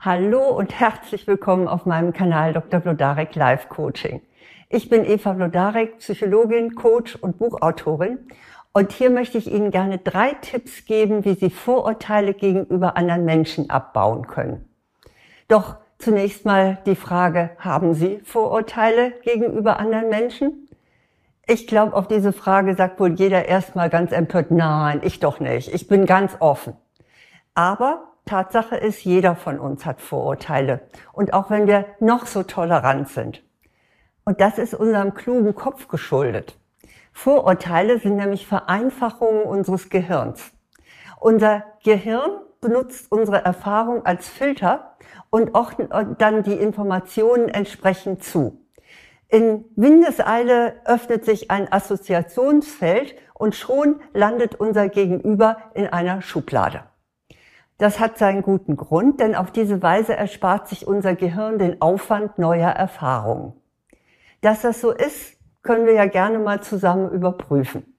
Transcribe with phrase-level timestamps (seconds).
[0.00, 2.78] Hallo und herzlich willkommen auf meinem Kanal Dr.
[2.78, 4.22] Blodarek Live Coaching.
[4.68, 8.20] Ich bin Eva Blodarek, Psychologin, Coach und Buchautorin.
[8.72, 13.70] Und hier möchte ich Ihnen gerne drei Tipps geben, wie Sie Vorurteile gegenüber anderen Menschen
[13.70, 14.68] abbauen können.
[15.48, 20.68] Doch zunächst mal die Frage, haben Sie Vorurteile gegenüber anderen Menschen?
[21.48, 25.74] Ich glaube, auf diese Frage sagt wohl jeder erstmal ganz empört, nein, ich doch nicht.
[25.74, 26.76] Ich bin ganz offen.
[27.54, 30.82] Aber Tatsache ist, jeder von uns hat Vorurteile.
[31.12, 33.42] Und auch wenn wir noch so tolerant sind.
[34.24, 36.58] Und das ist unserem klugen Kopf geschuldet.
[37.12, 40.52] Vorurteile sind nämlich Vereinfachungen unseres Gehirns.
[41.18, 44.96] Unser Gehirn benutzt unsere Erfahrung als Filter
[45.30, 48.60] und ordnet dann die Informationen entsprechend zu.
[49.28, 56.84] In Windeseile öffnet sich ein Assoziationsfeld und schon landet unser Gegenüber in einer Schublade.
[57.78, 62.36] Das hat seinen guten Grund, denn auf diese Weise erspart sich unser Gehirn den Aufwand
[62.36, 63.52] neuer Erfahrungen.
[64.40, 67.97] Dass das so ist, können wir ja gerne mal zusammen überprüfen.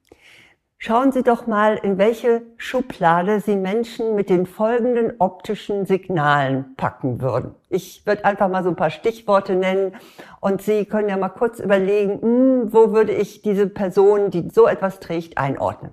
[0.81, 7.19] Schauen Sie doch mal, in welche Schublade Sie Menschen mit den folgenden optischen Signalen packen
[7.19, 7.53] würden.
[7.67, 9.97] Ich würde einfach mal so ein paar Stichworte nennen
[10.39, 14.67] und Sie können ja mal kurz überlegen, hm, wo würde ich diese Person, die so
[14.67, 15.91] etwas trägt, einordnen.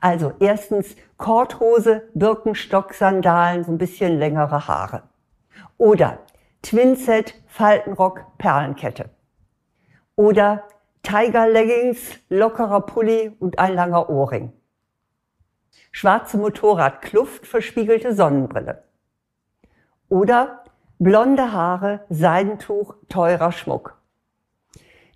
[0.00, 5.04] Also erstens Korthose, Birkenstock, Sandalen, so ein bisschen längere Haare.
[5.78, 6.18] Oder
[6.60, 9.10] Twinset, Faltenrock, Perlenkette.
[10.16, 10.64] Oder
[11.04, 14.52] Tiger Leggings, lockerer Pulli und ein langer Ohrring.
[15.92, 18.82] Schwarze Motorradkluft, verspiegelte Sonnenbrille.
[20.08, 20.64] Oder
[20.98, 24.00] blonde Haare, Seidentuch, teurer Schmuck.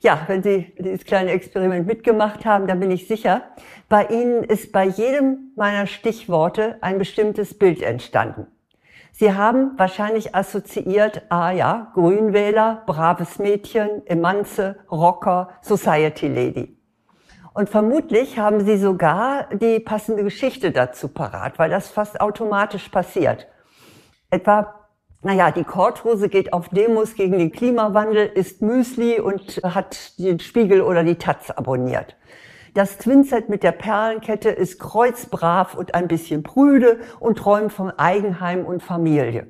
[0.01, 3.43] Ja, wenn Sie dieses kleine Experiment mitgemacht haben, dann bin ich sicher,
[3.89, 8.47] bei Ihnen ist bei jedem meiner Stichworte ein bestimmtes Bild entstanden.
[9.19, 16.79] Sie haben wahrscheinlich assoziiert, ah ja, Grünwähler, braves Mädchen, Emanze, Rocker, Society Lady.
[17.53, 23.49] Und vermutlich haben Sie sogar die passende Geschichte dazu parat, weil das fast automatisch passiert.
[24.31, 24.87] Etwa,
[25.23, 30.81] naja, die Korthose geht auf Demos gegen den Klimawandel, isst Müsli und hat den Spiegel
[30.81, 32.15] oder die Taz abonniert.
[32.79, 38.65] Das Twinset mit der Perlenkette ist kreuzbrav und ein bisschen prüde und träumt vom Eigenheim
[38.65, 39.49] und Familie.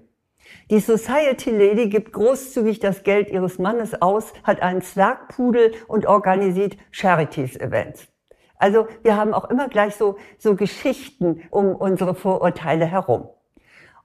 [0.70, 6.78] Die Society Lady gibt großzügig das Geld ihres Mannes aus, hat einen Zwergpudel und organisiert
[6.90, 8.08] Charities Events.
[8.56, 13.28] Also wir haben auch immer gleich so, so Geschichten um unsere Vorurteile herum.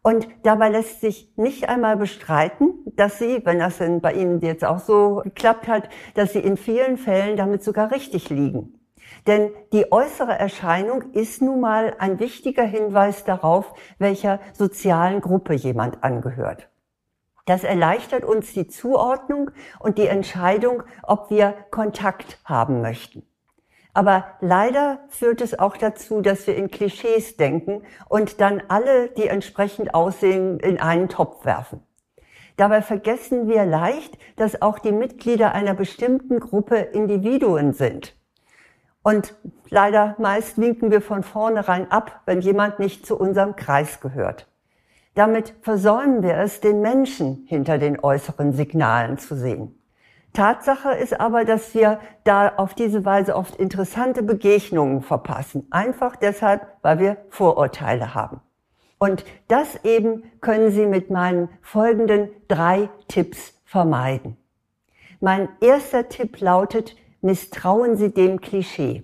[0.02, 4.66] Und dabei lässt sich nicht einmal bestreiten, dass sie, wenn das denn bei Ihnen jetzt
[4.66, 8.83] auch so geklappt hat, dass sie in vielen Fällen damit sogar richtig liegen.
[9.28, 16.04] Denn die äußere Erscheinung ist nun mal ein wichtiger Hinweis darauf, welcher sozialen Gruppe jemand
[16.04, 16.70] angehört.
[17.46, 23.24] Das erleichtert uns die Zuordnung und die Entscheidung, ob wir Kontakt haben möchten.
[23.94, 29.28] Aber leider führt es auch dazu, dass wir in Klischees denken und dann alle, die
[29.28, 31.84] entsprechend aussehen, in einen Topf werfen.
[32.56, 38.16] Dabei vergessen wir leicht, dass auch die Mitglieder einer bestimmten Gruppe Individuen sind.
[39.04, 39.36] Und
[39.70, 44.48] leider meist winken wir von vornherein ab, wenn jemand nicht zu unserem Kreis gehört.
[45.14, 49.78] Damit versäumen wir es, den Menschen hinter den äußeren Signalen zu sehen.
[50.32, 55.68] Tatsache ist aber, dass wir da auf diese Weise oft interessante Begegnungen verpassen.
[55.70, 58.42] Einfach deshalb, weil wir Vorurteile haben.
[58.98, 64.38] Und das eben können Sie mit meinen folgenden drei Tipps vermeiden.
[65.20, 69.04] Mein erster Tipp lautet, misstrauen Sie dem Klischee.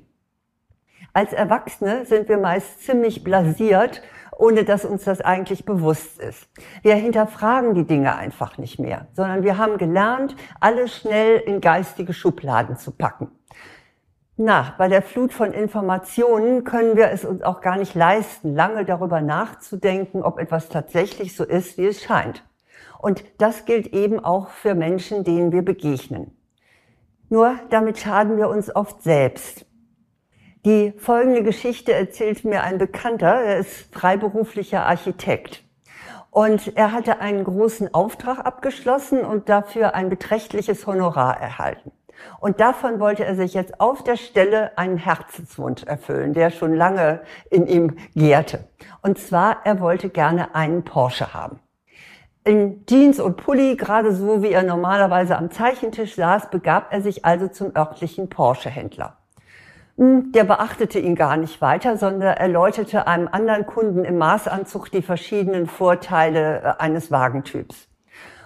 [1.13, 4.02] Als Erwachsene sind wir meist ziemlich blasiert,
[4.38, 6.47] ohne dass uns das eigentlich bewusst ist.
[6.81, 12.13] Wir hinterfragen die Dinge einfach nicht mehr, sondern wir haben gelernt, alles schnell in geistige
[12.13, 13.31] Schubladen zu packen.
[14.38, 18.85] Na, bei der Flut von Informationen können wir es uns auch gar nicht leisten, lange
[18.85, 22.46] darüber nachzudenken, ob etwas tatsächlich so ist, wie es scheint.
[23.00, 26.39] Und das gilt eben auch für Menschen, denen wir begegnen.
[27.29, 29.66] Nur damit schaden wir uns oft selbst.
[30.66, 35.64] Die folgende Geschichte erzählt mir ein Bekannter, er ist freiberuflicher Architekt.
[36.31, 41.91] Und er hatte einen großen Auftrag abgeschlossen und dafür ein beträchtliches Honorar erhalten.
[42.40, 47.22] Und davon wollte er sich jetzt auf der Stelle einen Herzenswunsch erfüllen, der schon lange
[47.49, 48.67] in ihm gärte.
[49.02, 51.59] Und zwar, er wollte gerne einen Porsche haben.
[52.46, 57.26] In Jeans und Pulli, gerade so wie er normalerweise am Zeichentisch saß, begab er sich
[57.26, 59.18] also zum örtlichen Porsche-Händler.
[59.97, 65.02] Hm, der beachtete ihn gar nicht weiter, sondern erläuterte einem anderen Kunden im Maßanzug die
[65.02, 67.90] verschiedenen Vorteile äh, eines Wagentyps.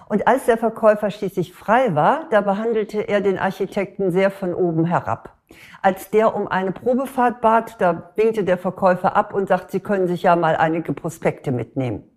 [0.08, 4.84] Und als der Verkäufer schließlich frei war, da behandelte er den Architekten sehr von oben
[4.84, 5.36] herab.
[5.80, 10.08] Als der um eine Probefahrt bat, da winkte der Verkäufer ab und sagt, Sie können
[10.08, 12.10] sich ja mal einige Prospekte mitnehmen.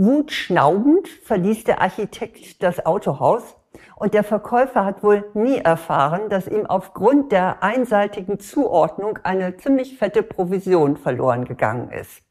[0.00, 3.56] Wutschnaubend verließ der Architekt das Autohaus
[3.96, 9.98] und der Verkäufer hat wohl nie erfahren, dass ihm aufgrund der einseitigen Zuordnung eine ziemlich
[9.98, 12.22] fette Provision verloren gegangen ist.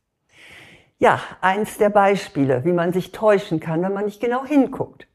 [0.97, 5.09] Ja, eins der Beispiele, wie man sich täuschen kann, wenn man nicht genau hinguckt.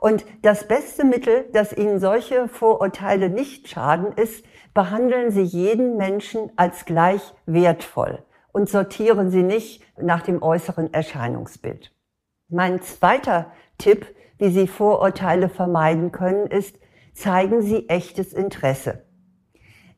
[0.00, 6.50] Und das beste Mittel, dass Ihnen solche Vorurteile nicht schaden, ist, behandeln Sie jeden Menschen
[6.56, 8.22] als gleich wertvoll
[8.52, 11.92] und sortieren Sie nicht nach dem äußeren Erscheinungsbild.
[12.50, 14.06] Mein zweiter Tipp,
[14.38, 16.76] wie Sie Vorurteile vermeiden können, ist,
[17.12, 19.04] zeigen Sie echtes Interesse.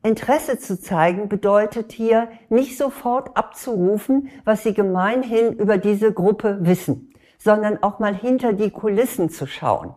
[0.02, 7.14] Interesse zu zeigen bedeutet hier nicht sofort abzurufen, was Sie gemeinhin über diese Gruppe wissen,
[7.38, 9.94] sondern auch mal hinter die Kulissen zu schauen.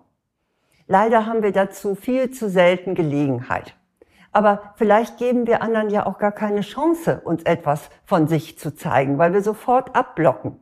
[0.86, 3.76] Leider haben wir dazu viel zu selten Gelegenheit.
[4.32, 8.76] Aber vielleicht geben wir anderen ja auch gar keine Chance, uns etwas von sich zu
[8.76, 10.60] zeigen, weil wir sofort abblocken.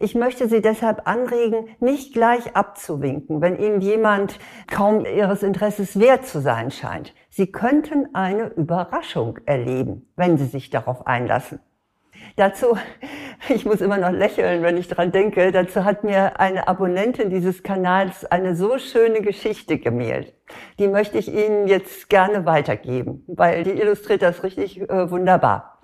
[0.00, 6.24] Ich möchte Sie deshalb anregen, nicht gleich abzuwinken, wenn Ihnen jemand kaum Ihres Interesses wert
[6.26, 7.14] zu sein scheint.
[7.30, 11.58] Sie könnten eine Überraschung erleben, wenn Sie sich darauf einlassen.
[12.36, 12.78] Dazu,
[13.48, 17.64] ich muss immer noch lächeln, wenn ich dran denke, dazu hat mir eine Abonnentin dieses
[17.64, 20.32] Kanals eine so schöne Geschichte gemählt.
[20.78, 25.80] Die möchte ich Ihnen jetzt gerne weitergeben, weil die illustriert das richtig äh, wunderbar.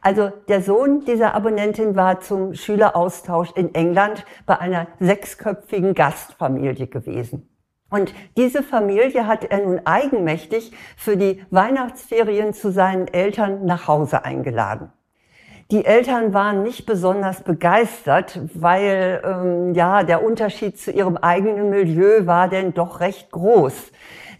[0.00, 7.48] Also der Sohn dieser Abonnentin war zum Schüleraustausch in England bei einer sechsköpfigen Gastfamilie gewesen.
[7.88, 14.24] Und diese Familie hat er nun eigenmächtig für die Weihnachtsferien zu seinen Eltern nach Hause
[14.24, 14.92] eingeladen.
[15.70, 22.26] Die Eltern waren nicht besonders begeistert, weil ähm, ja der Unterschied zu ihrem eigenen Milieu
[22.26, 23.90] war denn doch recht groß.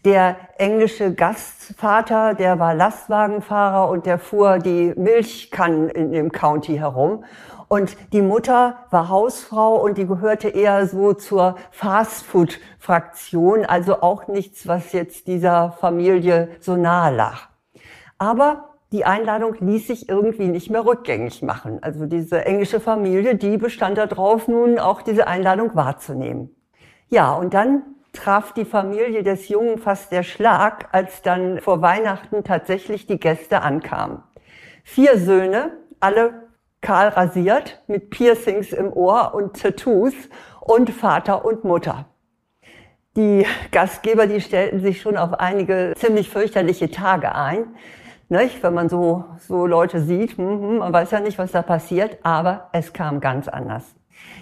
[0.07, 7.25] Der englische Gastvater, der war Lastwagenfahrer und der fuhr die Milchkannen in dem County herum.
[7.67, 14.69] Und die Mutter war Hausfrau und die gehörte eher so zur Fastfood-Fraktion, also auch nichts,
[14.69, 17.49] was jetzt dieser Familie so nahe lag.
[18.17, 21.83] Aber die Einladung ließ sich irgendwie nicht mehr rückgängig machen.
[21.83, 26.55] Also diese englische Familie, die bestand darauf, nun auch diese Einladung wahrzunehmen.
[27.09, 27.83] Ja, und dann
[28.13, 33.63] traf die Familie des Jungen fast der Schlag, als dann vor Weihnachten tatsächlich die Gäste
[33.63, 34.23] ankamen.
[34.85, 36.47] Vier Söhne, alle
[36.81, 40.15] kahl rasiert, mit Piercings im Ohr und Tattoos
[40.61, 42.07] und Vater und Mutter.
[43.17, 47.75] Die Gastgeber, die stellten sich schon auf einige ziemlich fürchterliche Tage ein.
[48.29, 48.63] Nicht?
[48.63, 52.19] Wenn man so, so Leute sieht, hm, hm, man weiß ja nicht, was da passiert,
[52.23, 53.96] aber es kam ganz anders.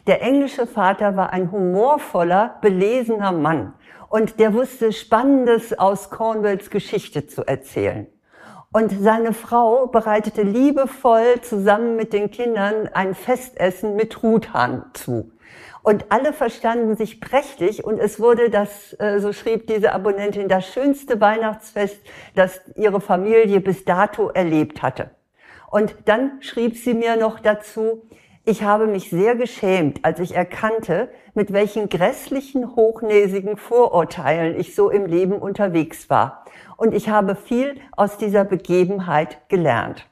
[0.07, 3.75] Der englische Vater war ein humorvoller, belesener Mann
[4.09, 8.07] und der wusste Spannendes aus Cornwalls Geschichte zu erzählen.
[8.73, 15.31] Und seine Frau bereitete liebevoll zusammen mit den Kindern ein Festessen mit Truthahn zu.
[15.85, 20.67] Und alle verstanden sich prächtig und es wurde das, äh, so schrieb diese Abonnentin, das
[20.67, 22.01] schönste Weihnachtsfest,
[22.35, 25.11] das ihre Familie bis dato erlebt hatte.
[25.71, 28.09] Und dann schrieb sie mir noch dazu,
[28.45, 34.91] ich habe mich sehr geschämt, als ich erkannte, mit welchen grässlichen, hochnäsigen Vorurteilen ich so
[34.91, 36.45] im Leben unterwegs war.
[36.77, 40.09] Und ich habe viel aus dieser Begebenheit gelernt.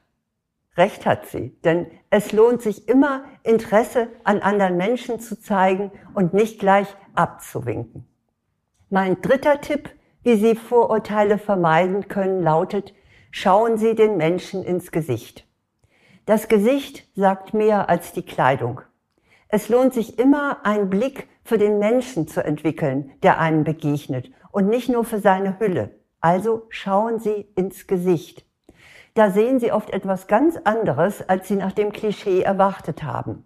[0.75, 6.33] Recht hat sie, denn es lohnt sich immer, Interesse an anderen Menschen zu zeigen und
[6.33, 8.07] nicht gleich abzuwinken.
[8.89, 9.91] Mein dritter Tipp,
[10.23, 12.93] wie Sie Vorurteile vermeiden können, lautet,
[13.29, 15.45] schauen Sie den Menschen ins Gesicht.
[16.25, 18.79] Das Gesicht sagt mehr als die Kleidung.
[19.49, 24.69] Es lohnt sich immer, einen Blick für den Menschen zu entwickeln, der einem begegnet und
[24.69, 25.99] nicht nur für seine Hülle.
[26.21, 28.45] Also schauen Sie ins Gesicht.
[29.15, 33.45] Da sehen Sie oft etwas ganz anderes, als Sie nach dem Klischee erwartet haben.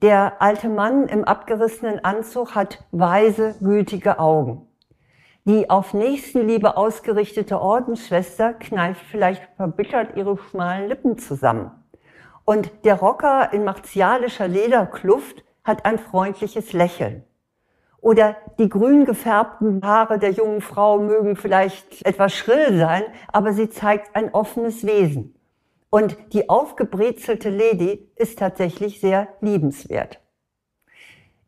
[0.00, 4.68] Der alte Mann im abgerissenen Anzug hat weise, gütige Augen.
[5.44, 11.72] Die auf Nächstenliebe ausgerichtete Ordensschwester kneift vielleicht verbittert ihre schmalen Lippen zusammen.
[12.46, 17.24] Und der Rocker in martialischer Lederkluft hat ein freundliches Lächeln.
[18.00, 23.68] Oder die grün gefärbten Haare der jungen Frau mögen vielleicht etwas schrill sein, aber sie
[23.68, 25.34] zeigt ein offenes Wesen.
[25.90, 30.20] Und die aufgebrezelte Lady ist tatsächlich sehr liebenswert.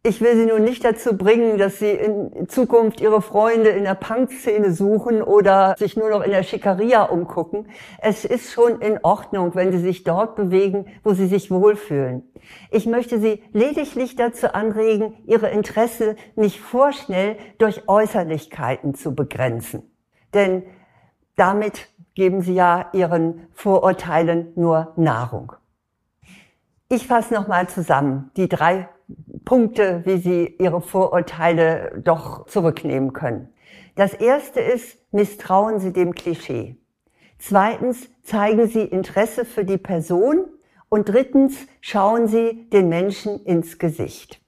[0.04, 3.96] Ich will Sie nun nicht dazu bringen, dass Sie in Zukunft Ihre Freunde in der
[3.96, 7.68] Punk-Szene suchen oder sich nur noch in der Schickeria umgucken.
[8.00, 12.22] Es ist schon in Ordnung, wenn Sie sich dort bewegen, wo Sie sich wohlfühlen.
[12.70, 19.82] Ich möchte Sie lediglich dazu anregen, Ihre Interesse nicht vorschnell durch Äußerlichkeiten zu begrenzen.
[20.32, 20.62] Denn
[21.34, 25.52] damit geben Sie ja Ihren Vorurteilen nur Nahrung.
[26.88, 28.88] Ich fasse nochmal zusammen die drei
[29.44, 33.52] Punkte, wie Sie Ihre Vorurteile doch zurücknehmen können.
[33.94, 36.76] Das erste ist, misstrauen Sie dem Klischee.
[37.38, 40.46] Zweitens, zeigen Sie Interesse für die Person.
[40.88, 44.40] Und drittens, schauen Sie den Menschen ins Gesicht.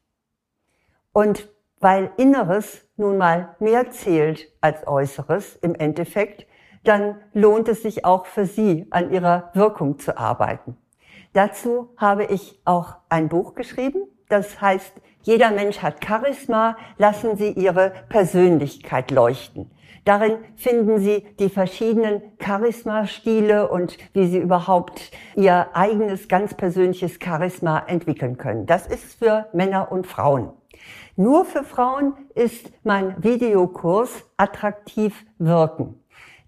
[1.12, 1.48] Und
[1.80, 6.46] weil Inneres nun mal mehr zählt als Äußeres im Endeffekt,
[6.84, 10.76] dann lohnt es sich auch für Sie, an Ihrer Wirkung zu arbeiten.
[11.32, 17.50] Dazu habe ich auch ein Buch geschrieben, das heißt, jeder Mensch hat Charisma, lassen Sie
[17.50, 19.70] Ihre Persönlichkeit leuchten.
[20.06, 27.84] Darin finden Sie die verschiedenen Charisma-Stile und wie Sie überhaupt Ihr eigenes ganz persönliches Charisma
[27.87, 28.64] entwickeln können.
[28.64, 30.52] Das ist für Männer und Frauen.
[31.16, 36.02] Nur für Frauen ist mein Videokurs attraktiv wirken.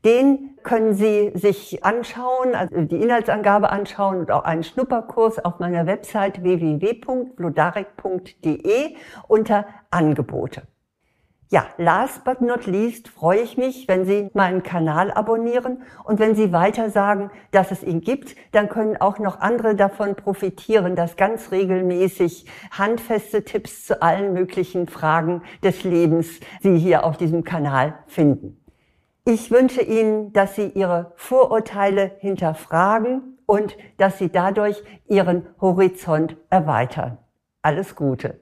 [0.04, 5.86] Den können Sie sich anschauen, also die Inhaltsangabe anschauen und auch einen Schnupperkurs auf meiner
[5.86, 8.96] Website www.blodarek.de
[9.28, 10.62] unter Angebote.
[11.52, 16.34] Ja, last but not least freue ich mich, wenn Sie meinen Kanal abonnieren und wenn
[16.34, 21.16] Sie weiter sagen, dass es ihn gibt, dann können auch noch andere davon profitieren, dass
[21.16, 27.96] ganz regelmäßig handfeste Tipps zu allen möglichen Fragen des Lebens Sie hier auf diesem Kanal
[28.06, 28.61] finden.
[29.24, 37.18] Ich wünsche Ihnen, dass Sie Ihre Vorurteile hinterfragen und dass Sie dadurch Ihren Horizont erweitern.
[37.62, 38.41] Alles Gute.